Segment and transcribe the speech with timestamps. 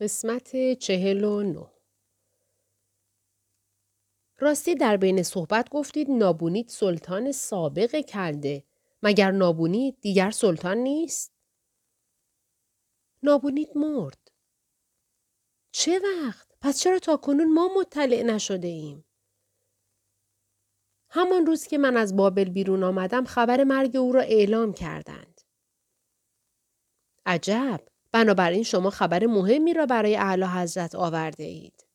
[0.00, 1.66] قسمت چهل و نو
[4.38, 8.64] راستی در بین صحبت گفتید نابونید سلطان سابق کلده.
[9.02, 11.32] مگر نابونید دیگر سلطان نیست؟
[13.22, 14.30] نابونید مرد.
[15.72, 19.04] چه وقت؟ پس چرا تا کنون ما مطلع نشده ایم؟
[21.10, 25.40] همان روز که من از بابل بیرون آمدم خبر مرگ او را اعلام کردند.
[27.26, 27.80] عجب
[28.12, 31.86] بنابراین شما خبر مهمی را برای اعلی حضرت آورده اید.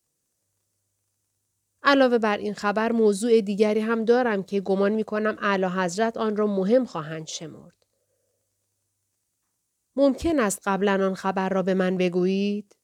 [1.82, 6.36] علاوه بر این خبر موضوع دیگری هم دارم که گمان می کنم اعلی حضرت آن
[6.36, 7.76] را مهم خواهند شمرد.
[9.96, 12.76] ممکن است قبلا آن خبر را به من بگویید؟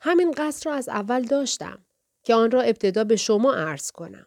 [0.00, 1.86] همین قصد را از اول داشتم
[2.22, 4.26] که آن را ابتدا به شما عرض کنم.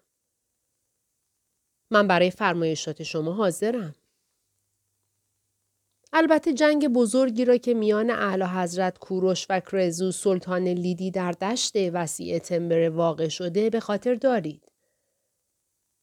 [1.91, 3.95] من برای فرمایشات شما حاضرم.
[6.13, 11.75] البته جنگ بزرگی را که میان اعلی حضرت کوروش و کرزو سلطان لیدی در دشت
[11.75, 14.71] وسیع تمبر واقع شده به خاطر دارید.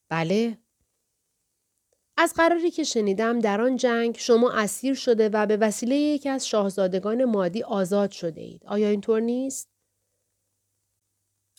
[0.09, 0.59] بله.
[2.17, 6.49] از قراری که شنیدم در آن جنگ شما اسیر شده و به وسیله یکی از
[6.49, 8.67] شاهزادگان مادی آزاد شده اید.
[8.67, 9.69] آیا اینطور نیست؟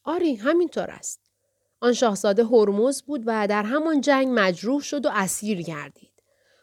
[0.03, 1.31] آری همینطور است.
[1.80, 6.06] آن شاهزاده هرمز بود و در همان جنگ مجروح شد و اسیر گردید.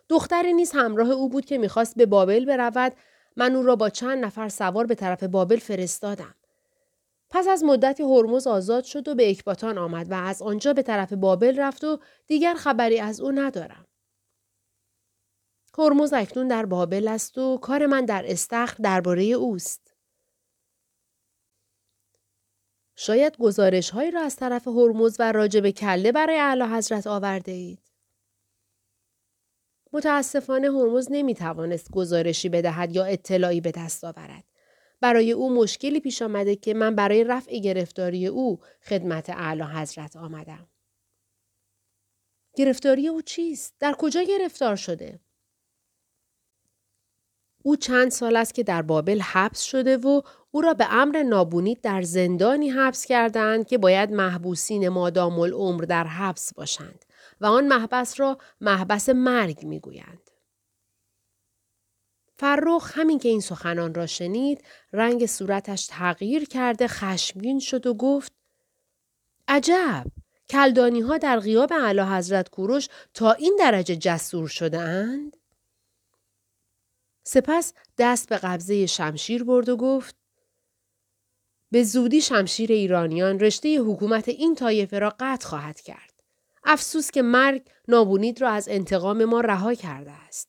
[0.08, 2.92] دختری نیز همراه او بود که می‌خواست به بابل برود.
[3.36, 6.34] من او را با چند نفر سوار به طرف بابل فرستادم.
[7.30, 11.12] پس از مدتی هرمز آزاد شد و به اکباتان آمد و از آنجا به طرف
[11.12, 13.86] بابل رفت و دیگر خبری از او ندارم.
[15.78, 19.94] هرمز اکنون در بابل است و کار من در استخر درباره اوست.
[22.96, 27.93] شاید گزارش هایی را از طرف هرمز و راجب کله برای اعلی حضرت آورده اید.
[29.94, 34.44] متاسفانه هرمز نمی توانست گزارشی بدهد یا اطلاعی به دست آورد.
[35.00, 40.68] برای او مشکلی پیش آمده که من برای رفع گرفتاری او خدمت اعلی حضرت آمدم.
[42.56, 45.20] گرفتاری او چیست؟ در کجا گرفتار شده؟
[47.62, 50.20] او چند سال است که در بابل حبس شده و
[50.50, 56.06] او را به امر نابونید در زندانی حبس کردند که باید محبوسین مادام العمر در
[56.06, 57.03] حبس باشند.
[57.40, 60.30] و آن محبس را محبس مرگ می‌گویند.
[62.36, 68.32] فرخ همین که این سخنان را شنید رنگ صورتش تغییر کرده خشمگین شد و گفت
[69.48, 70.04] عجب
[70.50, 75.36] کلدانی ها در غیاب اعلی حضرت کوروش تا این درجه جسور شده اند؟
[77.24, 80.16] سپس دست به قبضه شمشیر برد و گفت
[81.70, 86.13] به زودی شمشیر ایرانیان رشته حکومت این طایفه را قطع خواهد کرد.
[86.64, 90.48] افسوس که مرگ نابونید را از انتقام ما رها کرده است.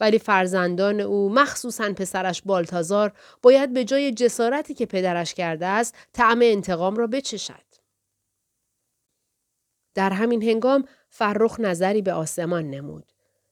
[0.00, 6.38] ولی فرزندان او مخصوصا پسرش بالتازار باید به جای جسارتی که پدرش کرده است طعم
[6.42, 7.64] انتقام را بچشد.
[9.94, 13.04] در همین هنگام فرخ نظری به آسمان نمود.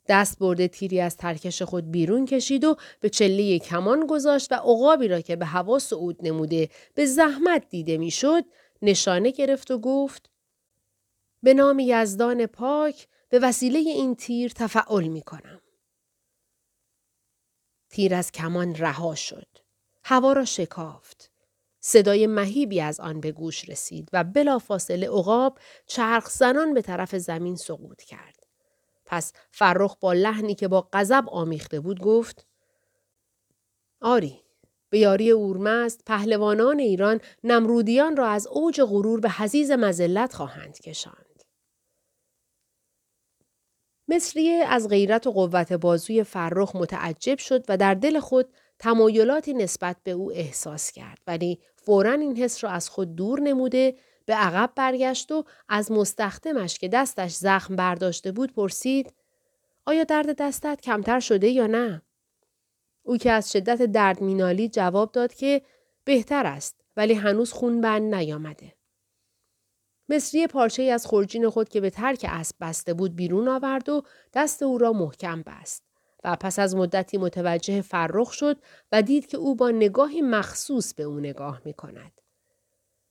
[0.09, 5.09] دست برده تیری از ترکش خود بیرون کشید و به چله کمان گذاشت و عقابی
[5.09, 8.45] را که به هوا صعود نموده به زحمت دیده می‌شد
[8.83, 10.32] نشانه گرفت و گفت
[11.43, 15.61] به نام یزدان پاک به وسیله این تیر تفعل می کنم.
[17.91, 19.47] تیر از کمان رها شد.
[20.05, 21.31] هوا را شکافت.
[21.81, 27.57] صدای مهیبی از آن به گوش رسید و بلافاصله عقاب چرخ زنان به طرف زمین
[27.57, 28.47] سقوط کرد.
[29.05, 32.47] پس فرخ با لحنی که با غضب آمیخته بود گفت
[34.01, 34.43] آری
[34.91, 41.22] به یاری اورمزد پهلوانان ایران نمرودیان را از اوج غرور به حزیز مزلت خواهند کشاند.
[44.13, 49.97] مصریه از غیرت و قوت بازوی فرخ متعجب شد و در دل خود تمایلاتی نسبت
[50.05, 53.95] به او احساس کرد ولی فورا این حس را از خود دور نموده
[54.27, 59.13] به عقب برگشت و از مستخدمش که دستش زخم برداشته بود پرسید
[59.87, 62.03] آیا درد دستت کمتر شده یا نه؟
[63.03, 65.63] او که از شدت درد مینالی جواب داد که
[66.05, 68.75] بهتر است ولی هنوز خون بند نیامده.
[70.09, 74.03] مصری پارچه از خورجین خود که به ترک اسب بسته بود بیرون آورد و
[74.35, 75.83] دست او را محکم بست
[76.25, 78.57] و پس از مدتی متوجه فرخ شد
[78.93, 82.13] و دید که او با نگاهی مخصوص به او نگاه می کند.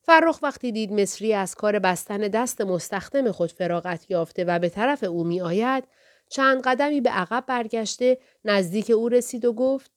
[0.03, 5.03] فرخ وقتی دید مصری از کار بستن دست مستخدم خود فراغت یافته و به طرف
[5.03, 5.83] او می آید
[6.29, 9.91] چند قدمی به عقب برگشته نزدیک او رسید و گفت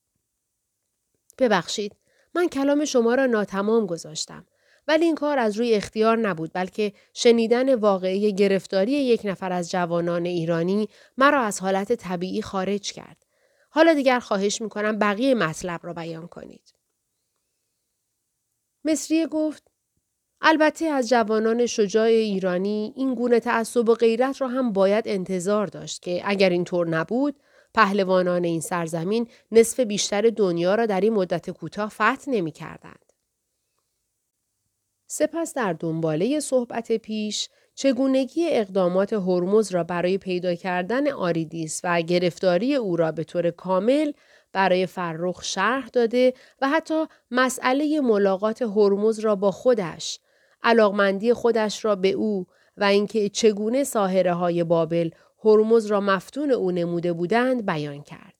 [1.39, 1.97] ببخشید
[2.35, 4.47] من کلام شما را ناتمام گذاشتم
[4.89, 10.27] ولی این کار از روی اختیار نبود بلکه شنیدن واقعی گرفتاری یک نفر از جوانان
[10.27, 10.89] ایرانی
[11.19, 13.25] مرا از حالت طبیعی خارج کرد.
[13.71, 16.75] حالا دیگر خواهش می‌کنم بقیه مطلب را بیان کنید.
[18.85, 19.71] مصریه گفت
[20.41, 26.03] البته از جوانان شجاع ایرانی این گونه تعصب و غیرت را هم باید انتظار داشت
[26.03, 27.37] که اگر اینطور نبود
[27.75, 33.04] پهلوانان این سرزمین نصف بیشتر دنیا را در این مدت کوتاه فتح نمی کردند.
[35.17, 42.75] سپس در دنباله صحبت پیش چگونگی اقدامات هرمز را برای پیدا کردن آریدیس و گرفتاری
[42.75, 44.13] او را به طور کامل
[44.53, 50.21] برای فرخ شرح داده و حتی مسئله ملاقات هرمز را با خودش
[50.63, 52.47] علاقمندی خودش را به او
[52.77, 55.11] و اینکه چگونه ساهره های بابل
[55.45, 58.35] هرمز را مفتون او نموده بودند بیان کرد.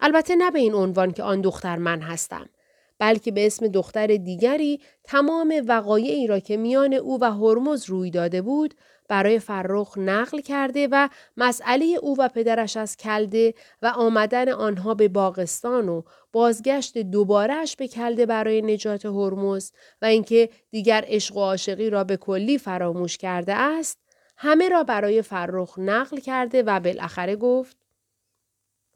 [0.00, 2.48] البته نه به این عنوان که آن دختر من هستم
[2.98, 8.42] بلکه به اسم دختر دیگری تمام وقایعی را که میان او و هرمز روی داده
[8.42, 8.74] بود
[9.08, 15.08] برای فرخ نقل کرده و مسئله او و پدرش از کلده و آمدن آنها به
[15.08, 16.02] باغستان و
[16.32, 19.72] بازگشت دوبارهش به کلده برای نجات هرمز
[20.02, 23.98] و اینکه دیگر عشق و عاشقی را به کلی فراموش کرده است
[24.36, 27.76] همه را برای فرخ نقل کرده و بالاخره گفت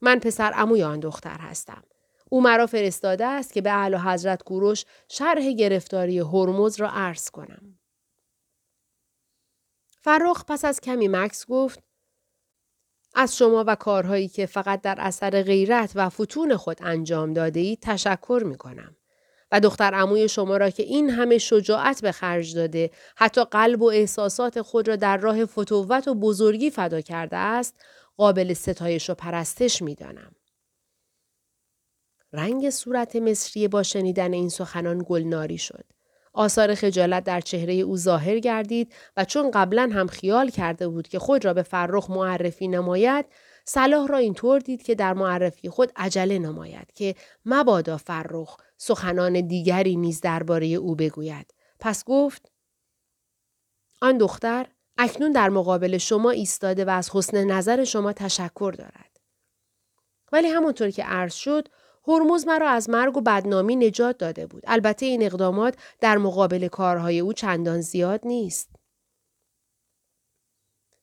[0.00, 1.82] من پسر اموی آن دختر هستم.
[2.32, 7.79] او مرا فرستاده است که به اعلی حضرت کوروش شرح گرفتاری هرمز را عرض کنم.
[10.03, 11.82] فرخ پس از کمی مکس گفت
[13.15, 17.79] از شما و کارهایی که فقط در اثر غیرت و فتون خود انجام داده ای
[17.82, 18.97] تشکر می کنم.
[19.53, 23.91] و دختر عموی شما را که این همه شجاعت به خرج داده حتی قلب و
[23.91, 27.75] احساسات خود را در راه فتوت و بزرگی فدا کرده است
[28.17, 30.33] قابل ستایش و پرستش می دانم.
[32.32, 35.85] رنگ صورت مصری با شنیدن این سخنان گلناری شد.
[36.32, 41.19] آثار خجالت در چهره او ظاهر گردید و چون قبلا هم خیال کرده بود که
[41.19, 43.27] خود را به فرخ معرفی نماید
[43.65, 49.97] صلاح را اینطور دید که در معرفی خود عجله نماید که مبادا فرخ سخنان دیگری
[49.97, 52.53] نیز درباره او بگوید پس گفت
[54.03, 54.67] آن دختر
[54.99, 59.21] اکنون در مقابل شما ایستاده و از حسن نظر شما تشکر دارد
[60.33, 61.69] ولی همونطور که عرض شد
[62.08, 64.62] هرمز مرا از مرگ و بدنامی نجات داده بود.
[64.67, 68.70] البته این اقدامات در مقابل کارهای او چندان زیاد نیست.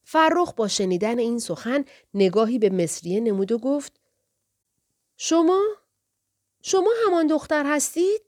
[0.04, 4.00] فرخ با شنیدن این سخن نگاهی به مصریه نمود و گفت
[5.18, 5.62] شما؟
[6.64, 8.27] شما همان دختر هستید؟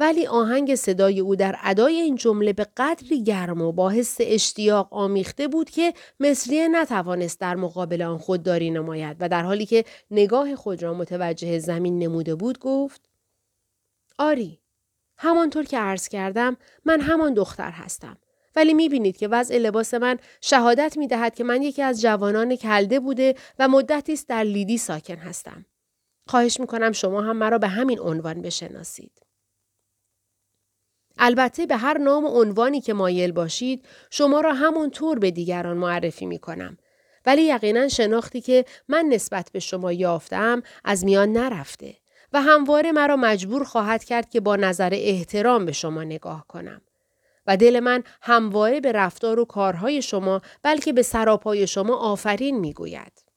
[0.00, 4.88] ولی آهنگ صدای او در ادای این جمله به قدری گرم و با حس اشتیاق
[4.90, 10.56] آمیخته بود که مصریه نتوانست در مقابل آن خودداری نماید و در حالی که نگاه
[10.56, 13.08] خود را متوجه زمین نموده بود گفت
[14.18, 14.60] آری
[15.18, 18.16] همانطور که عرض کردم من همان دختر هستم
[18.56, 22.56] ولی می بینید که وضع لباس من شهادت می دهد که من یکی از جوانان
[22.56, 25.64] کلده بوده و مدتی است در لیدی ساکن هستم.
[26.26, 29.29] خواهش می کنم شما هم مرا به همین عنوان بشناسید.
[31.22, 35.76] البته به هر نام و عنوانی که مایل باشید شما را همون طور به دیگران
[35.76, 36.78] معرفی می کنم.
[37.26, 41.94] ولی یقینا شناختی که من نسبت به شما یافتم از میان نرفته
[42.32, 46.80] و همواره مرا مجبور خواهد کرد که با نظر احترام به شما نگاه کنم.
[47.46, 53.30] و دل من همواره به رفتار و کارهای شما بلکه به سراپای شما آفرین می‌گوید.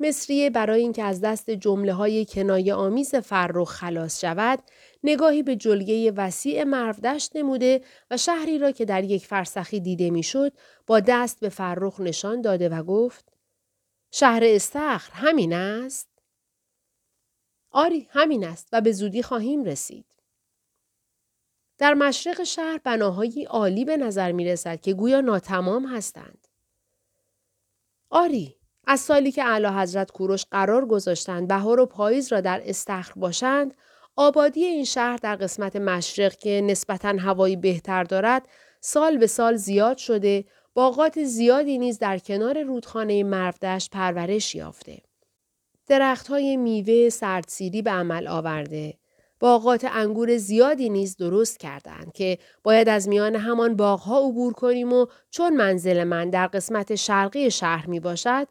[0.00, 4.58] مصریه برای اینکه از دست جمله های کنایه آمیز فرخ خلاص شود
[5.04, 10.52] نگاهی به جلگه وسیع مرودشت نموده و شهری را که در یک فرسخی دیده می‌شد
[10.86, 13.32] با دست به فرخ نشان داده و گفت
[14.10, 16.08] شهر استخر همین است؟
[17.70, 20.06] آری همین است و به زودی خواهیم رسید.
[21.78, 26.48] در مشرق شهر بناهایی عالی به نظر می رسد که گویا ناتمام هستند.
[28.10, 33.12] آری، از سالی که اعلی حضرت کوروش قرار گذاشتند بهار و پاییز را در استخر
[33.16, 33.74] باشند،
[34.16, 38.48] آبادی این شهر در قسمت مشرق که نسبتا هوایی بهتر دارد،
[38.80, 40.44] سال به سال زیاد شده،
[40.74, 44.98] باغات زیادی نیز در کنار رودخانه مرودشت پرورش یافته.
[45.86, 48.94] درختهای میوه سردسیری به عمل آورده،
[49.40, 55.06] باغات انگور زیادی نیز درست کردند که باید از میان همان باغها عبور کنیم و
[55.30, 58.48] چون منزل من در قسمت شرقی شهر می باشد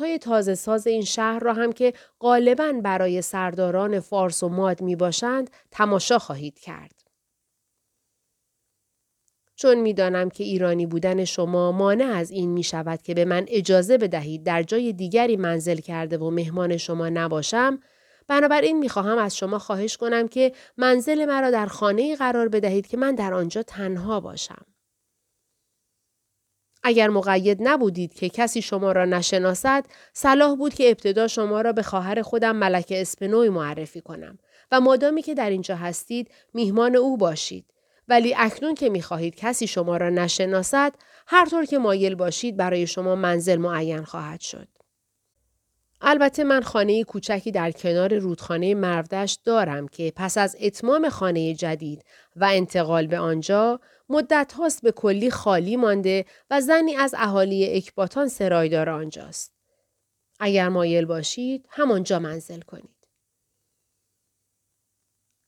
[0.00, 4.96] های تازه ساز این شهر را هم که غالبا برای سرداران فارس و ماد می
[4.96, 7.04] باشند تماشا خواهید کرد.
[9.56, 13.98] چون می‌دانم که ایرانی بودن شما مانع از این می شود که به من اجازه
[13.98, 17.80] بدهید در جای دیگری منزل کرده و مهمان شما نباشم
[18.28, 23.14] بنابراین می‌خواهم از شما خواهش کنم که منزل مرا در خانه قرار بدهید که من
[23.14, 24.66] در آنجا تنها باشم.
[26.82, 31.82] اگر مقید نبودید که کسی شما را نشناسد، صلاح بود که ابتدا شما را به
[31.82, 34.38] خواهر خودم ملک اسپنوی معرفی کنم
[34.72, 37.64] و مادامی که در اینجا هستید میهمان او باشید.
[38.08, 40.94] ولی اکنون که می‌خواهید کسی شما را نشناسد،
[41.26, 44.68] هر طور که مایل باشید برای شما منزل معین خواهد شد.
[46.06, 52.04] البته من خانه کوچکی در کنار رودخانه مردش دارم که پس از اتمام خانه جدید
[52.36, 58.28] و انتقال به آنجا مدت هاست به کلی خالی مانده و زنی از اهالی اکباتان
[58.28, 59.52] سرایدار آنجاست.
[60.40, 63.08] اگر مایل باشید همانجا منزل کنید.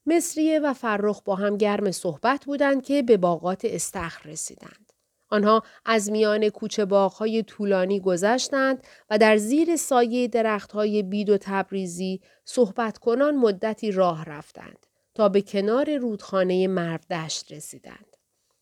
[0.06, 4.85] مصریه و فرخ با هم گرم صحبت بودند که به باغات استخر رسیدند.
[5.28, 12.20] آنها از میان کوچه باغهای طولانی گذشتند و در زیر سایه درختهای بید و تبریزی
[12.44, 18.16] صحبت کنان مدتی راه رفتند تا به کنار رودخانه مردشت رسیدند.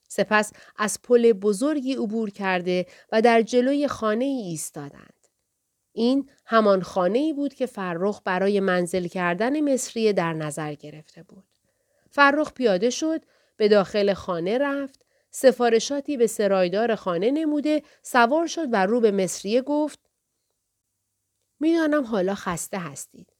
[0.08, 5.28] سپس از پل بزرگی عبور کرده و در جلوی خانه ای ایستادند.
[5.92, 11.44] این همان خانه ای بود که فرخ برای منزل کردن مصریه در نظر گرفته بود.
[12.10, 13.20] فرخ پیاده شد،
[13.56, 15.04] به داخل خانه رفت،
[15.36, 19.98] سفارشاتی به سرایدار خانه نموده، سوار شد و رو به مصریه گفت
[21.60, 23.32] می‌دانم حالا خسته هستید.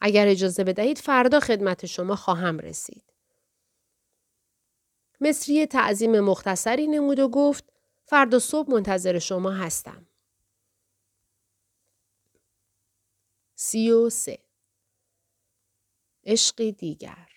[0.00, 3.04] اگر اجازه بدهید فردا خدمت شما خواهم رسید.
[5.20, 7.72] مصریه تعظیم مختصری نمود و گفت
[8.04, 10.06] فردا صبح منتظر شما هستم.
[13.54, 14.38] سی و سه
[16.24, 17.31] عشق دیگر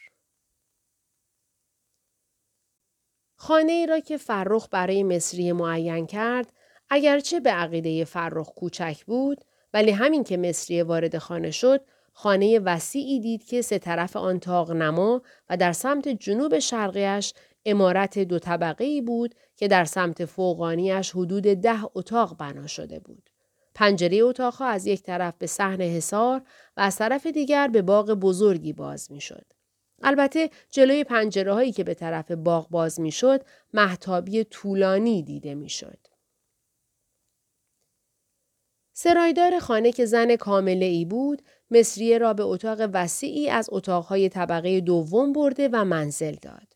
[3.46, 6.54] خانه ای را که فرخ برای مصری معین کرد
[6.90, 9.42] اگرچه به عقیده فرخ کوچک بود
[9.74, 11.82] ولی همین که مصری وارد خانه شد
[12.14, 17.34] خانه وسیعی دید که سه طرف آن تاق نما و در سمت جنوب شرقیش
[17.66, 23.30] امارت دو طبقه ای بود که در سمت فوقانیش حدود ده اتاق بنا شده بود.
[23.76, 26.42] پنجره اتاقها از یک طرف به صحن حصار
[26.78, 29.55] و از طرف دیگر به باغ بزرگی باز می‌شد.
[30.08, 33.42] البته جلوی پنجره هایی که به طرف باغ باز می‌شد
[33.74, 35.98] محتابی طولانی دیده می‌شد.
[38.94, 44.82] سرایدار خانه که زن کامله ای بود مصریه را به اتاق وسیعی از اتاقهای طبقه
[44.82, 46.68] دوم برده و منزل داد.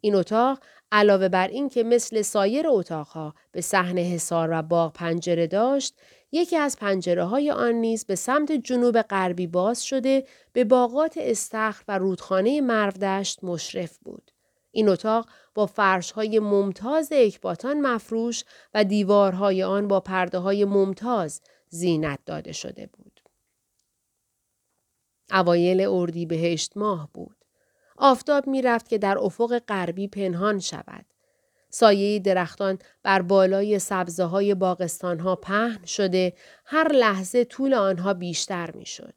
[0.00, 0.58] این اتاق
[0.92, 5.94] علاوه بر این که مثل سایر اتاقها به صحن حصار و باغ پنجره داشت
[6.32, 11.84] یکی از پنجره های آن نیز به سمت جنوب غربی باز شده به باغات استخر
[11.88, 14.30] و رودخانه مروردشت مشرف بود.
[14.70, 21.40] این اتاق با فرش های ممتاز اکباتان مفروش و دیوارهای آن با پرده های ممتاز
[21.68, 23.20] زینت داده شده بود.
[25.30, 27.36] اوایل اردی بهشت ماه بود.
[27.96, 31.11] آفتاب می رفت که در افق غربی پنهان شود.
[31.74, 36.32] سایه درختان بر بالای سبزه های باغستان ها پهن شده
[36.64, 39.14] هر لحظه طول آنها بیشتر می شد.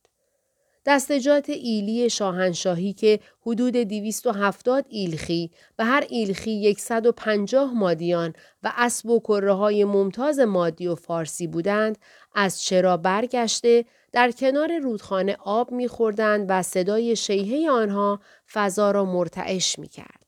[0.86, 8.34] دستجات ایلی شاهنشاهی که حدود 270 ایلخی و هر ایلخی 150 مادیان
[8.64, 11.98] و اسب و کره های ممتاز مادی و فارسی بودند
[12.36, 18.20] از چرا برگشته در کنار رودخانه آب میخوردند و صدای شیهه آنها
[18.54, 20.25] فضا را مرتعش می‌کرد.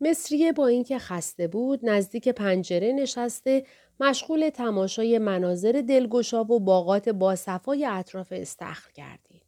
[0.00, 3.66] مصریه با اینکه خسته بود نزدیک پنجره نشسته
[4.00, 9.42] مشغول تماشای مناظر دلگشا و باغات با صفای اطراف استخر کردید.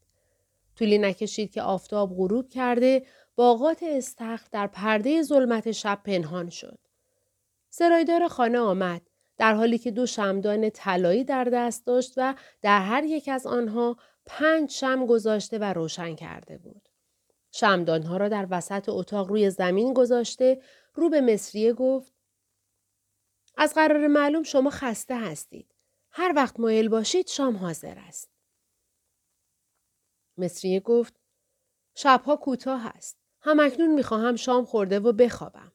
[0.76, 3.02] طولی نکشید که آفتاب غروب کرده
[3.36, 6.78] باغات استخر در پرده ظلمت شب پنهان شد.
[7.70, 9.02] سرایدار خانه آمد
[9.36, 13.96] در حالی که دو شمدان طلایی در دست داشت و در هر یک از آنها
[14.26, 16.88] پنج شم گذاشته و روشن کرده بود.
[17.52, 20.62] شمدانها را در وسط اتاق روی زمین گذاشته
[20.94, 22.12] رو به مصریه گفت
[23.56, 25.74] از قرار معلوم شما خسته هستید.
[26.10, 28.30] هر وقت مایل باشید شام حاضر است.
[30.38, 31.20] مصریه گفت
[31.94, 33.18] شبها کوتاه است.
[33.40, 35.72] همکنون می‌خواهم شام خورده و بخوابم.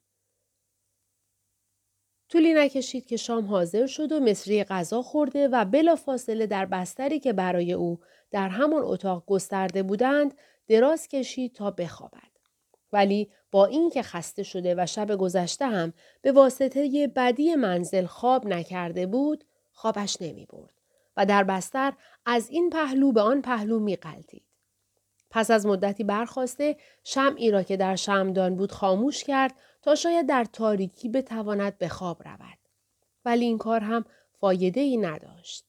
[2.30, 7.20] طولی نکشید که شام حاضر شد و مصری غذا خورده و بلا فاصله در بستری
[7.20, 8.00] که برای او
[8.32, 10.34] در همان اتاق گسترده بودند
[10.68, 12.38] دراز کشید تا بخوابد.
[12.94, 19.06] ولی با اینکه خسته شده و شب گذشته هم به واسطه بدی منزل خواب نکرده
[19.06, 20.74] بود خوابش نمی برد
[21.18, 21.94] و در بستر
[22.26, 23.98] از این پهلو به آن پهلو می.
[25.30, 30.46] پس از مدتی برخواسته شمعی را که در شمدان بود خاموش کرد تا شاید در
[30.46, 32.58] تاریکی بتواند به خواب رود.
[33.26, 34.06] ولی این کار هم
[34.40, 35.66] فایده ای نداشت.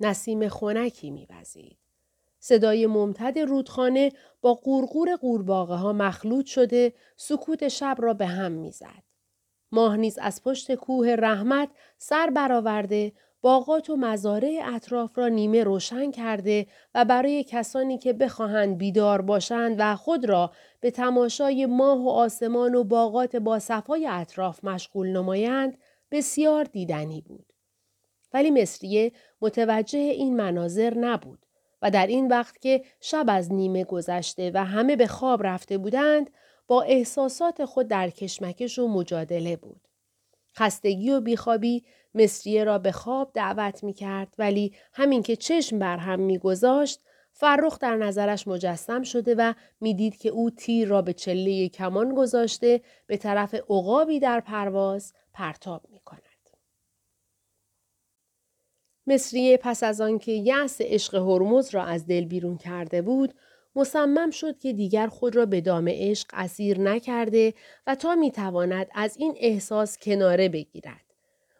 [0.00, 1.77] نسیم خونکی میوزید.
[2.40, 9.02] صدای ممتد رودخانه با قورقور قورباغه ها مخلوط شده سکوت شب را به هم می‌زد.
[9.72, 11.68] ماه نیز از پشت کوه رحمت
[11.98, 18.78] سر برآورده باغات و مزارع اطراف را نیمه روشن کرده و برای کسانی که بخواهند
[18.78, 24.64] بیدار باشند و خود را به تماشای ماه و آسمان و باغات با صفای اطراف
[24.64, 25.78] مشغول نمایند
[26.10, 27.52] بسیار دیدنی بود.
[28.32, 31.46] ولی مصریه متوجه این مناظر نبود
[31.82, 36.30] و در این وقت که شب از نیمه گذشته و همه به خواب رفته بودند
[36.66, 39.80] با احساسات خود در کشمکش و مجادله بود.
[40.56, 45.96] خستگی و بیخوابی مصریه را به خواب دعوت می کرد ولی همین که چشم بر
[45.96, 47.00] هم می گذاشت
[47.32, 52.80] فرخ در نظرش مجسم شده و می‌دید که او تیر را به چله کمان گذاشته
[53.06, 56.27] به طرف عقابی در پرواز پرتاب می کند.
[59.08, 63.34] مصریه پس از آنکه یأس عشق هرمز را از دل بیرون کرده بود
[63.76, 67.54] مصمم شد که دیگر خود را به دام عشق اسیر نکرده
[67.86, 71.04] و تا می‌تواند از این احساس کناره بگیرد.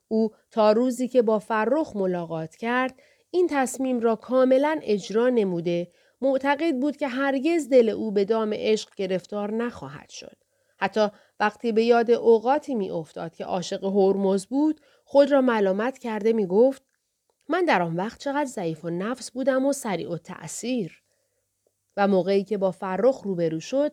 [0.08, 2.94] او تا روزی که با فرخ ملاقات کرد
[3.30, 5.88] این تصمیم را کاملا اجرا نموده
[6.20, 10.36] معتقد بود که هرگز دل او به دام عشق گرفتار نخواهد شد.
[10.80, 11.08] حتی
[11.40, 16.46] وقتی به یاد اوقاتی می افتاد که عاشق هرمز بود خود را ملامت کرده می
[16.46, 16.87] گفت
[17.48, 21.02] من در آن وقت چقدر ضعیف و نفس بودم و سریع و تأثیر.
[21.96, 23.92] و موقعی که با فرخ روبرو شد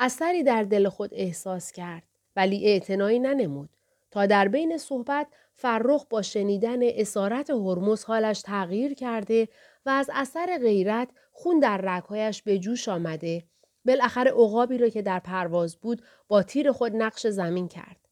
[0.00, 2.02] اثری در دل خود احساس کرد
[2.36, 3.70] ولی اعتنایی ننمود.
[4.10, 9.48] تا در بین صحبت فرخ با شنیدن اسارت هرمز حالش تغییر کرده
[9.86, 13.44] و از اثر غیرت خون در رگهایش به جوش آمده.
[13.84, 18.08] بالاخره عقابی را که در پرواز بود با تیر خود نقش زمین کرد.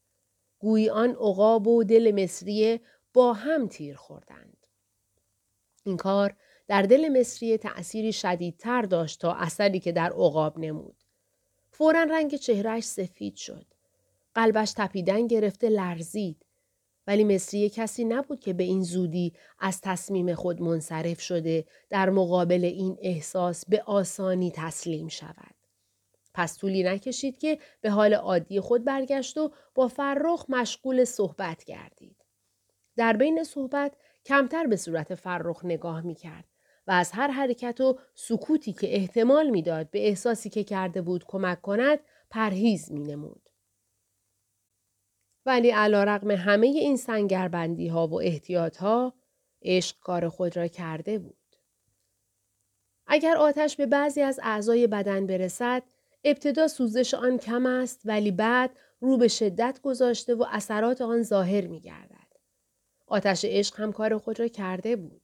[0.59, 2.81] گویی آن عقاب و دل مصریه
[3.13, 4.54] با هم تیر خوردند.
[5.85, 6.35] این کار
[6.67, 10.95] در دل مصری تأثیری شدیدتر داشت تا اثری که در عقاب نمود.
[11.71, 13.65] فورا رنگ چهرش سفید شد.
[14.33, 16.45] قلبش تپیدن گرفته لرزید.
[17.07, 22.63] ولی مصری کسی نبود که به این زودی از تصمیم خود منصرف شده در مقابل
[22.65, 25.55] این احساس به آسانی تسلیم شود.
[26.33, 32.25] پس طولی نکشید که به حال عادی خود برگشت و با فرخ مشغول صحبت گردید.
[32.95, 33.95] در بین صحبت
[34.25, 36.45] کمتر به صورت فرخ نگاه می کرد
[36.87, 41.61] و از هر حرکت و سکوتی که احتمال می‌داد به احساسی که کرده بود کمک
[41.61, 43.49] کند پرهیز می نمود.
[45.45, 49.13] ولی علا رقم همه این سنگربندی ها و احتیاط ها
[49.61, 51.37] عشق کار خود را کرده بود.
[53.07, 55.83] اگر آتش به بعضی از اعضای بدن برسد
[56.23, 61.67] ابتدا سوزش آن کم است ولی بعد رو به شدت گذاشته و اثرات آن ظاهر
[61.67, 62.24] می گردد.
[63.07, 65.21] آتش عشق هم کار خود را کرده بود.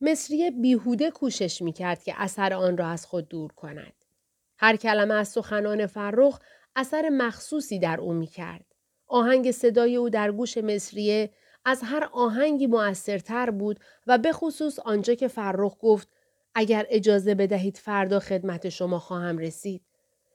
[0.00, 3.92] مصری بیهوده کوشش می کرد که اثر آن را از خود دور کند.
[4.58, 6.40] هر کلمه از سخنان فرخ
[6.76, 8.64] اثر مخصوصی در او می کرد.
[9.06, 11.30] آهنگ صدای او در گوش مصریه
[11.64, 16.08] از هر آهنگی موثرتر بود و به خصوص آنجا که فرخ گفت
[16.54, 19.87] اگر اجازه بدهید فردا خدمت شما خواهم رسید.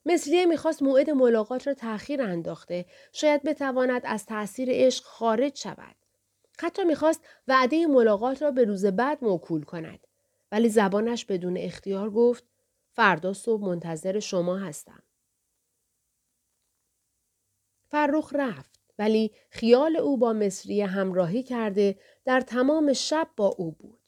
[0.06, 5.96] مصریه می‌خواست موعد ملاقات را تأخیر انداخته شاید بتواند از تأثیر عشق خارج شود.
[6.60, 10.08] حتی می‌خواست وعده ملاقات را به روز بعد موکول کند.
[10.52, 12.44] ولی زبانش بدون اختیار گفت
[12.92, 15.04] فردا صبح منتظر شما هستم.
[17.88, 24.03] فرخ رفت ولی خیال او با مصری همراهی کرده در تمام شب با او بود.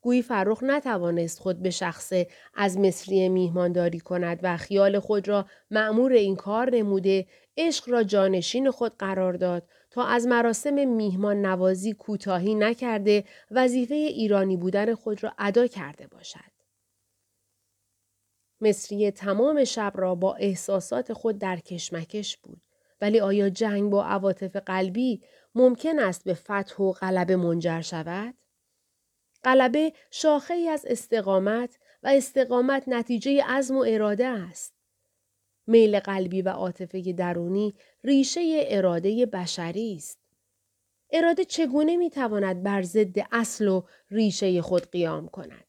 [0.00, 6.12] گویی فرخ نتوانست خود به شخصه از مصری میهمانداری کند و خیال خود را معمور
[6.12, 12.54] این کار نموده عشق را جانشین خود قرار داد تا از مراسم میهمان نوازی کوتاهی
[12.54, 16.58] نکرده وظیفه ایرانی بودن خود را ادا کرده باشد.
[18.60, 22.60] مصری تمام شب را با احساسات خود در کشمکش بود.
[23.00, 25.22] ولی آیا جنگ با عواطف قلبی
[25.54, 28.34] ممکن است به فتح و غلبه منجر شود؟
[29.44, 34.74] غلبه شاخه ای از استقامت و استقامت نتیجه عزم و اراده است.
[35.66, 37.74] میل قلبی و عاطفه درونی
[38.04, 40.18] ریشه اراده بشری است.
[41.10, 45.68] اراده چگونه می‌تواند بر ضد اصل و ریشه خود قیام کند؟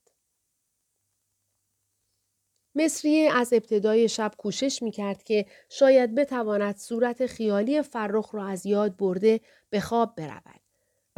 [2.75, 8.65] مصریه از ابتدای شب کوشش می کرد که شاید بتواند صورت خیالی فرخ را از
[8.65, 10.58] یاد برده به خواب برود.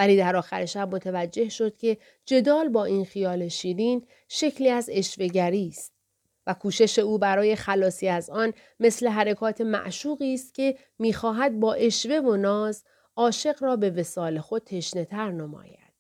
[0.02, 5.68] ولی در آخر شب متوجه شد که جدال با این خیال شیرین شکلی از اشوهگری
[5.68, 5.94] است
[6.48, 12.16] و کوشش او برای خلاصی از آن مثل حرکات معشوقی است که می‌خواهد با اشوه
[12.16, 12.84] و ناز
[13.16, 15.94] عاشق را به وسال خود تشنهتر نماید.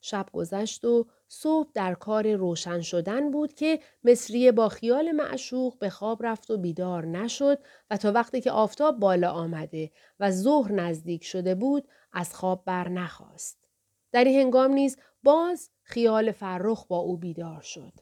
[0.00, 5.90] شب گذشت و صبح در کار روشن شدن بود که مصریه با خیال معشوق به
[5.90, 7.58] خواب رفت و بیدار نشد
[7.90, 9.90] و تا وقتی که آفتاب بالا آمده
[10.20, 13.68] و ظهر نزدیک شده بود از خواب بر نخواست.
[14.12, 17.92] در این هنگام نیز باز خیال فرخ با او بیدار شد.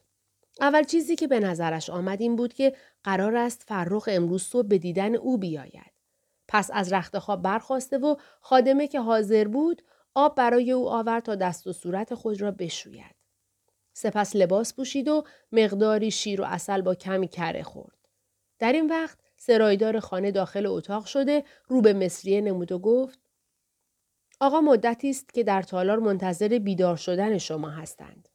[0.61, 4.77] اول چیزی که به نظرش آمد این بود که قرار است فرخ امروز صبح به
[4.77, 5.93] دیدن او بیاید.
[6.47, 9.81] پس از رخت خواب برخواسته و خادمه که حاضر بود
[10.13, 13.18] آب برای او آورد تا دست و صورت خود را بشوید.
[13.93, 17.97] سپس لباس پوشید و مقداری شیر و اصل با کمی کره خورد.
[18.59, 23.19] در این وقت سرایدار خانه داخل اتاق شده رو به مصریه نمود و گفت
[24.39, 28.29] آقا مدتی است که در تالار منتظر بیدار شدن شما هستند.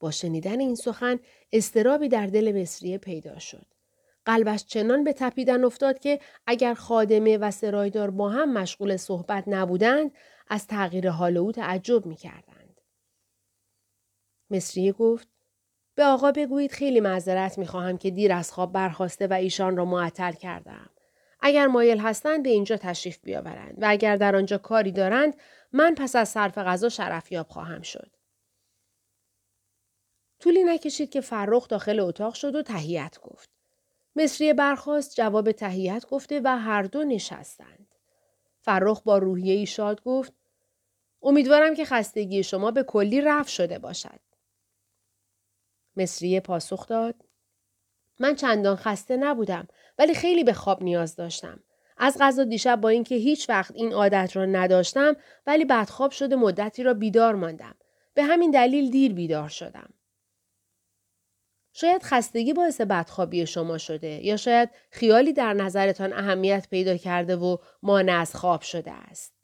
[0.00, 1.18] با شنیدن این سخن
[1.52, 3.66] استرابی در دل مصریه پیدا شد.
[4.24, 10.12] قلبش چنان به تپیدن افتاد که اگر خادمه و سرایدار با هم مشغول صحبت نبودند
[10.48, 12.63] از تغییر حال او تعجب می کردند.
[14.50, 15.28] مصریه گفت
[15.94, 19.84] به آقا بگویید خیلی معذرت می خواهم که دیر از خواب برخواسته و ایشان را
[19.84, 20.90] معطل کردم.
[21.40, 25.34] اگر مایل هستند به اینجا تشریف بیاورند و اگر در آنجا کاری دارند
[25.72, 28.10] من پس از صرف غذا شرفیاب خواهم شد.
[30.38, 33.50] طولی نکشید که فرخ داخل اتاق شد و تهیت گفت.
[34.16, 37.94] مصریه برخواست جواب تهیت گفته و هر دو نشستند.
[38.60, 40.32] فرخ با روحیه شاد گفت
[41.22, 44.20] امیدوارم که خستگی شما به کلی رفت شده باشد.
[45.96, 47.14] مصریه پاسخ داد
[48.18, 51.60] من چندان خسته نبودم ولی خیلی به خواب نیاز داشتم.
[51.96, 56.82] از غذا دیشب با اینکه هیچ وقت این عادت را نداشتم ولی بدخواب شده مدتی
[56.82, 57.74] را بیدار ماندم.
[58.14, 59.94] به همین دلیل دیر بیدار شدم.
[61.72, 67.56] شاید خستگی باعث بدخوابی شما شده یا شاید خیالی در نظرتان اهمیت پیدا کرده و
[67.82, 69.34] مانع از خواب شده است.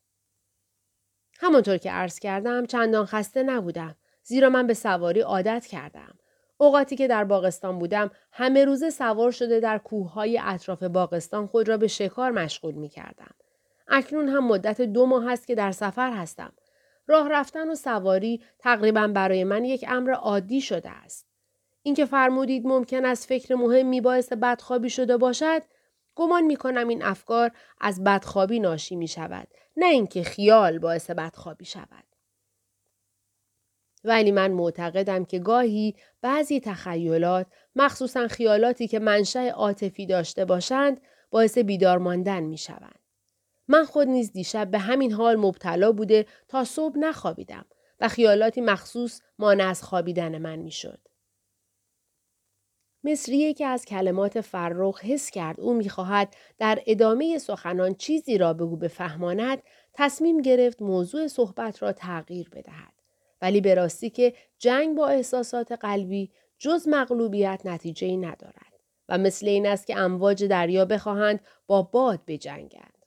[1.40, 6.19] همانطور که عرض کردم چندان خسته نبودم زیرا من به سواری عادت کردم.
[6.60, 11.76] اوقاتی که در باغستان بودم همه روزه سوار شده در کوههای اطراف باغستان خود را
[11.76, 13.34] به شکار مشغول می کردم.
[13.88, 16.52] اکنون هم مدت دو ماه است که در سفر هستم.
[17.06, 21.26] راه رفتن و سواری تقریبا برای من یک امر عادی شده است.
[21.82, 25.62] اینکه فرمودید ممکن است فکر مهمی باعث بدخوابی شده باشد
[26.14, 31.64] گمان می کنم این افکار از بدخوابی ناشی می شود نه اینکه خیال باعث بدخوابی
[31.64, 32.09] شود
[34.04, 41.58] ولی من معتقدم که گاهی بعضی تخیلات مخصوصا خیالاتی که منشأ عاطفی داشته باشند باعث
[41.58, 42.98] بیدار ماندن می شوند.
[43.68, 47.66] من خود نیز دیشب به همین حال مبتلا بوده تا صبح نخوابیدم
[48.00, 50.98] و خیالاتی مخصوص مانع از خوابیدن من می‌شد.
[53.04, 58.64] مصریه که از کلمات فرخ حس کرد او می‌خواهد در ادامه سخنان چیزی را به
[58.64, 59.62] او بفهماند
[59.94, 62.99] تصمیم گرفت موضوع صحبت را تغییر بدهد
[63.42, 68.72] ولی به راستی که جنگ با احساسات قلبی جز مغلوبیت نتیجه ای ندارد
[69.08, 73.00] و مثل این است که امواج دریا بخواهند با باد بجنگند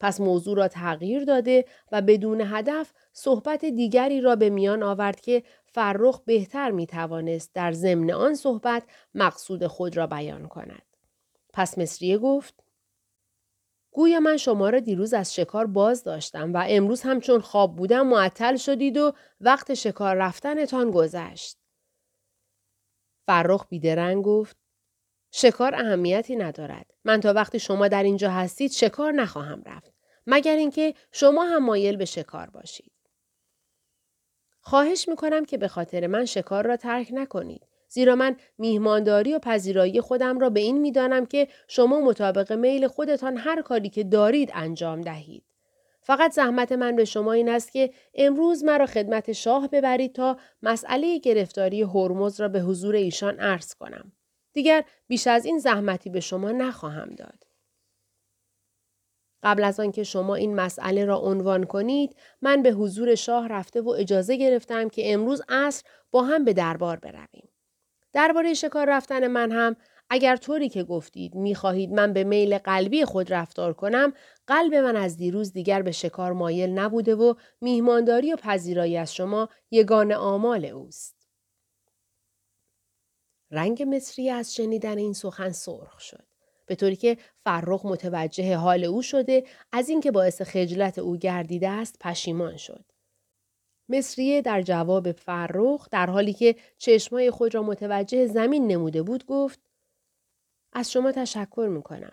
[0.00, 5.42] پس موضوع را تغییر داده و بدون هدف صحبت دیگری را به میان آورد که
[5.66, 8.82] فرخ بهتر می توانست در ضمن آن صحبت
[9.14, 10.82] مقصود خود را بیان کند.
[11.52, 12.54] پس مصریه گفت
[13.90, 18.06] گویا من شما را دیروز از شکار باز داشتم و امروز هم چون خواب بودم
[18.06, 21.58] معطل شدید و وقت شکار رفتنتان گذشت.
[23.26, 24.56] فرخ بیدرنگ گفت
[25.30, 26.94] شکار اهمیتی ندارد.
[27.04, 29.94] من تا وقتی شما در اینجا هستید شکار نخواهم رفت.
[30.26, 32.92] مگر اینکه شما هم مایل به شکار باشید.
[34.60, 37.67] خواهش می‌کنم که به خاطر من شکار را ترک نکنید.
[37.88, 43.36] زیرا من میهمانداری و پذیرایی خودم را به این می‌دانم که شما مطابق میل خودتان
[43.36, 45.44] هر کاری که دارید انجام دهید.
[46.00, 51.18] فقط زحمت من به شما این است که امروز مرا خدمت شاه ببرید تا مسئله
[51.18, 54.12] گرفتاری هرمز را به حضور ایشان عرض کنم.
[54.52, 57.44] دیگر بیش از این زحمتی به شما نخواهم داد.
[59.42, 63.88] قبل از آنکه شما این مسئله را عنوان کنید من به حضور شاه رفته و
[63.88, 67.48] اجازه گرفتم که امروز عصر با هم به دربار برویم
[68.12, 69.76] درباره شکار رفتن من هم
[70.10, 74.12] اگر طوری که گفتید می‌خواهید من به میل قلبی خود رفتار کنم
[74.46, 79.48] قلب من از دیروز دیگر به شکار مایل نبوده و میهمانداری و پذیرایی از شما
[79.70, 81.18] یگان آمال اوست
[83.50, 86.26] رنگ مصری از شنیدن این سخن سرخ شد
[86.66, 91.96] به طوری که فرخ متوجه حال او شده از اینکه باعث خجلت او گردیده است
[92.00, 92.84] پشیمان شد.
[93.88, 99.60] مصریه در جواب فرخ در حالی که چشمای خود را متوجه زمین نموده بود گفت
[100.72, 102.12] از شما تشکر می کنم.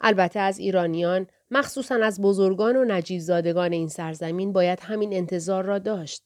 [0.00, 6.22] البته از ایرانیان مخصوصا از بزرگان و نجیبزادگان این سرزمین باید همین انتظار را داشت.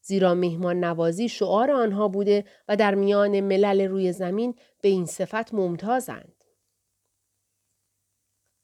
[0.00, 5.54] زیرا مهمان نوازی شعار آنها بوده و در میان ملل روی زمین به این صفت
[5.54, 6.44] ممتازند.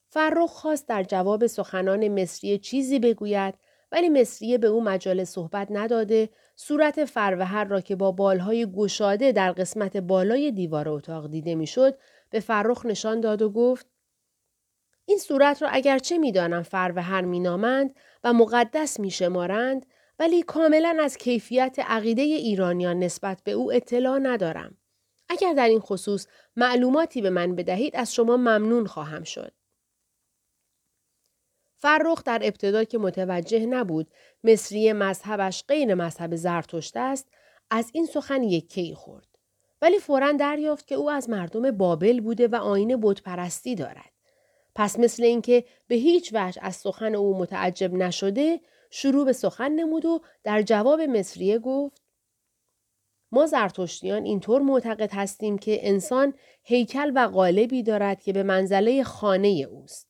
[0.09, 3.55] فرخ خواست در جواب سخنان مصری چیزی بگوید
[3.93, 9.53] ولی مصریه به او مجال صحبت نداده صورت فروهر را که با بالهای گشاده در
[9.53, 11.99] قسمت بالای دیوار اتاق دیده می‌شد
[12.31, 13.87] به فرخ نشان داد و گفت
[15.05, 19.87] این صورت را اگرچه می‌دانم فروهر مینامند و مقدس میشمارند
[20.19, 24.77] ولی کاملا از کیفیت عقیده ایرانیان نسبت به او اطلاع ندارم.
[25.29, 26.27] اگر در این خصوص
[26.57, 29.53] معلوماتی به من بدهید از شما ممنون خواهم شد.
[31.83, 34.11] فرخ در ابتدا که متوجه نبود
[34.45, 37.29] مصری مذهبش غیر مذهب زرتشت است
[37.71, 39.27] از این سخن یکی خورد
[39.83, 44.13] ولی فورا دریافت که او از مردم بابل بوده و آین بتپرستی دارد
[44.75, 50.05] پس مثل اینکه به هیچ وجه از سخن او متعجب نشده شروع به سخن نمود
[50.05, 52.03] و در جواب مصریه گفت
[53.33, 59.67] ما زرتشتیان اینطور معتقد هستیم که انسان هیکل و قالبی دارد که به منزله خانه
[59.71, 60.10] اوست.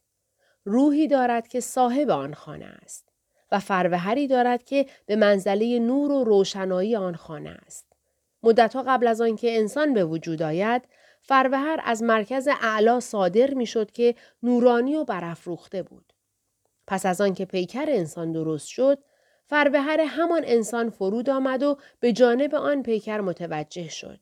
[0.65, 3.09] روحی دارد که صاحب آن خانه است
[3.53, 7.87] و فروهری دارد که به منزله نور و روشنایی آن خانه است.
[8.43, 10.83] مدتها قبل از آنکه انسان به وجود آید،
[11.23, 16.13] فروهر از مرکز اعلا صادر می‌شد که نورانی و برافروخته بود.
[16.87, 18.99] پس از آنکه پیکر انسان درست شد،
[19.47, 24.21] فروهر همان انسان فرود آمد و به جانب آن پیکر متوجه شد.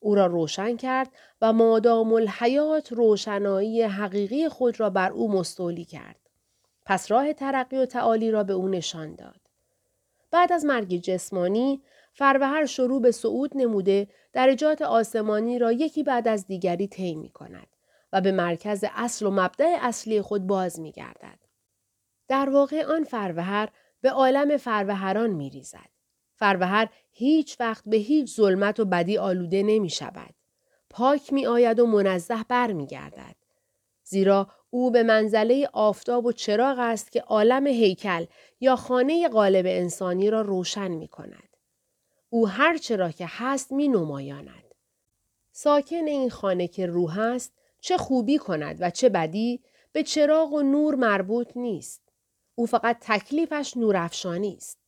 [0.00, 6.16] او را روشن کرد و مادام الحیات روشنایی حقیقی خود را بر او مستولی کرد.
[6.86, 9.40] پس راه ترقی و تعالی را به او نشان داد.
[10.30, 11.82] بعد از مرگ جسمانی،
[12.12, 17.66] فروهر شروع به صعود نموده درجات آسمانی را یکی بعد از دیگری طی می کند
[18.12, 21.38] و به مرکز اصل و مبدع اصلی خود باز می گردد.
[22.28, 23.68] در واقع آن فروهر
[24.00, 25.90] به عالم فروهران می ریزد.
[26.34, 30.34] فروهر هیچ وقت به هیچ ظلمت و بدی آلوده نمی شود.
[30.90, 33.36] پاک می آید و منزه بر می گردد.
[34.04, 38.26] زیرا او به منزله آفتاب و چراغ است که عالم هیکل
[38.60, 41.56] یا خانه قالب انسانی را روشن می کند.
[42.30, 44.74] او هر چرا که هست می نمایاند.
[45.52, 49.60] ساکن این خانه که روح است چه خوبی کند و چه بدی
[49.92, 52.02] به چراغ و نور مربوط نیست.
[52.54, 54.78] او فقط تکلیفش نورافشانی است.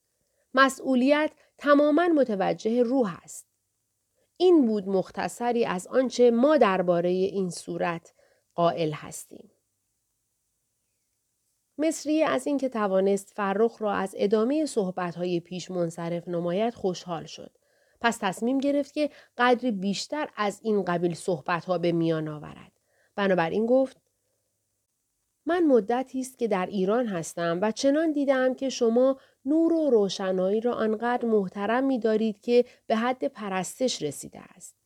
[0.54, 1.30] مسئولیت
[1.60, 3.46] تماما متوجه روح است.
[4.36, 8.14] این بود مختصری از آنچه ما درباره این صورت
[8.54, 9.50] قائل هستیم.
[11.78, 17.58] مصری از اینکه توانست فرخ را از ادامه صحبتهای پیش منصرف نماید خوشحال شد.
[18.00, 22.72] پس تصمیم گرفت که قدری بیشتر از این قبیل صحبتها به میان آورد.
[23.16, 23.99] بنابراین گفت
[25.50, 30.60] من مدتی است که در ایران هستم و چنان دیدم که شما نور و روشنایی
[30.60, 34.76] را آنقدر محترم می دارید که به حد پرستش رسیده است.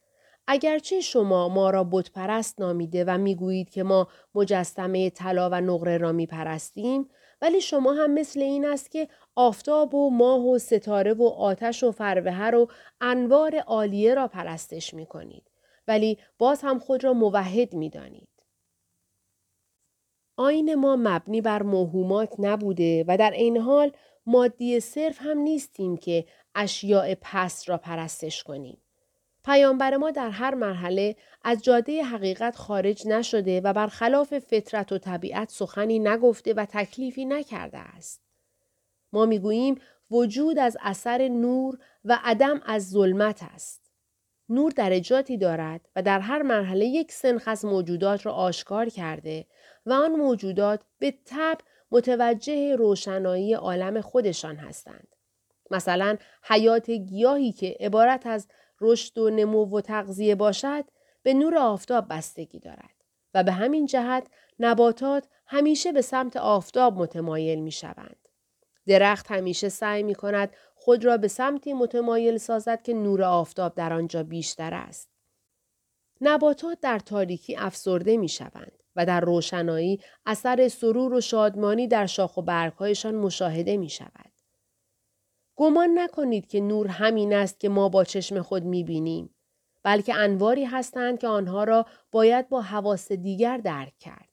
[0.46, 6.12] اگرچه شما ما را بتپرست نامیده و می‌گویید که ما مجسمه طلا و نقره را
[6.12, 7.08] می پرستیم
[7.42, 11.92] ولی شما هم مثل این است که آفتاب و ماه و ستاره و آتش و
[11.92, 12.68] فروهر و
[13.00, 15.50] انوار عالیه را پرستش می کنید.
[15.88, 18.33] ولی باز هم خود را موحد می دانید.
[20.36, 23.92] آین ما مبنی بر موهومات نبوده و در این حال
[24.26, 28.78] مادی صرف هم نیستیم که اشیاء پس را پرستش کنیم.
[29.44, 35.50] پیامبر ما در هر مرحله از جاده حقیقت خارج نشده و برخلاف فطرت و طبیعت
[35.50, 38.20] سخنی نگفته و تکلیفی نکرده است.
[39.12, 43.90] ما می‌گوییم وجود از اثر نور و عدم از ظلمت است.
[44.48, 49.46] نور درجاتی دارد و در هر مرحله یک سنخ از موجودات را آشکار کرده
[49.86, 51.58] و آن موجودات به تب
[51.90, 55.08] متوجه روشنایی عالم خودشان هستند.
[55.70, 58.48] مثلا حیات گیاهی که عبارت از
[58.80, 60.84] رشد و نمو و تغذیه باشد
[61.22, 62.94] به نور آفتاب بستگی دارد
[63.34, 64.26] و به همین جهت
[64.58, 68.28] نباتات همیشه به سمت آفتاب متمایل می شوند.
[68.86, 73.92] درخت همیشه سعی می کند خود را به سمتی متمایل سازد که نور آفتاب در
[73.92, 75.08] آنجا بیشتر است.
[76.20, 82.36] نباتات در تاریکی افسرده می شوند و در روشنایی اثر سرور و شادمانی در شاخ
[82.36, 84.32] و برگهایشان مشاهده می شود.
[85.56, 89.34] گمان نکنید که نور همین است که ما با چشم خود می بینیم.
[89.82, 94.28] بلکه انواری هستند که آنها را باید با حواس دیگر درک کرد.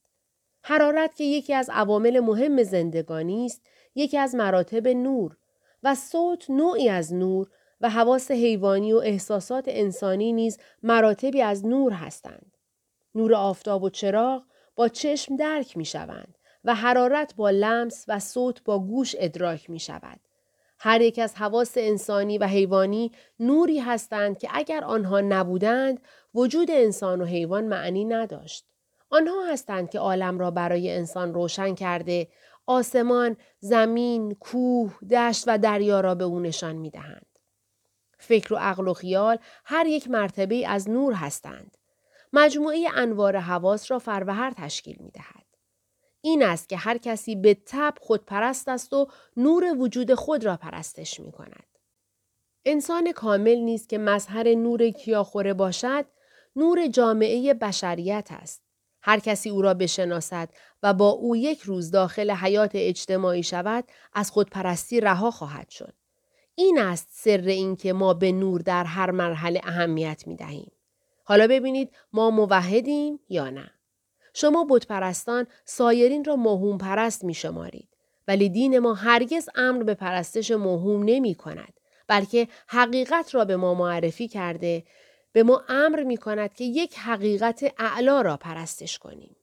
[0.63, 3.62] حرارت که یکی از عوامل مهم زندگانی است،
[3.95, 5.38] یکی از مراتب نور
[5.84, 7.50] و صوت نوعی از نور
[7.82, 12.58] و حواس حیوانی و احساسات انسانی نیز مراتبی از نور هستند.
[13.15, 14.43] نور آفتاب و چراغ
[14.76, 19.80] با چشم درک می شوند و حرارت با لمس و صوت با گوش ادراک می
[19.80, 20.19] شود.
[20.80, 26.02] هر یک از حواس انسانی و حیوانی نوری هستند که اگر آنها نبودند
[26.34, 28.65] وجود انسان و حیوان معنی نداشت.
[29.10, 32.28] آنها هستند که عالم را برای انسان روشن کرده
[32.65, 37.26] آسمان، زمین، کوه، دشت و دریا را به او نشان می دهند.
[38.17, 41.78] فکر و عقل و خیال هر یک مرتبه از نور هستند.
[42.34, 45.46] مجموعه انوار حواس را فروهر تشکیل می دهد.
[46.22, 51.20] این است که هر کسی به تب خودپرست است و نور وجود خود را پرستش
[51.20, 51.65] می کند.
[52.65, 56.06] انسان کامل نیست که مظهر نور کیاخوره باشد،
[56.56, 58.62] نور جامعه بشریت است.
[59.04, 60.50] هر کسی او را بشناسد
[60.84, 65.94] و با او یک روز داخل حیات اجتماعی شود از خودپرستی رها خواهد شد.
[66.56, 70.72] این است سر این که ما به نور در هر مرحله اهمیت می دهیم.
[71.24, 73.72] حالا ببینید ما موحدیم یا نه.
[74.34, 77.88] شما بتپرستان سایرین را موهوم پرست می شمارید.
[78.28, 81.74] ولی دین ما هرگز امر به پرستش موهوم نمی کند.
[82.08, 84.84] بلکه حقیقت را به ما معرفی کرده
[85.34, 89.36] به ما امر می کند که یک حقیقت اعلا را پرستش کنیم.